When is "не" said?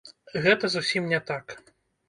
1.13-1.19